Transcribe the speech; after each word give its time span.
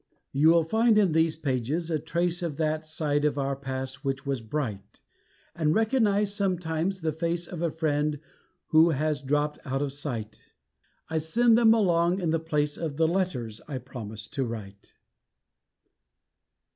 You 0.31 0.49
will 0.49 0.63
find 0.63 0.97
in 0.97 1.11
these 1.11 1.35
pages 1.35 1.91
a 1.91 1.99
trace 1.99 2.41
of 2.41 2.57
That 2.57 2.87
side 2.87 3.23
of 3.23 3.37
our 3.37 3.55
past 3.55 4.03
which 4.03 4.25
was 4.25 4.41
bright, 4.41 4.99
And 5.55 5.75
recognise 5.75 6.33
sometimes 6.33 7.01
the 7.01 7.11
face 7.11 7.45
of 7.45 7.61
A 7.61 7.69
friend 7.69 8.19
who 8.69 8.89
has 8.89 9.21
dropped 9.21 9.59
out 9.63 9.83
of 9.83 9.93
sight 9.93 10.41
I 11.07 11.19
send 11.19 11.55
them 11.55 11.75
along 11.75 12.19
in 12.19 12.31
the 12.31 12.39
place 12.39 12.77
of 12.77 12.97
The 12.97 13.07
letters 13.07 13.61
I 13.67 13.77
promised 13.77 14.33
to 14.33 14.43
write. 14.43 14.95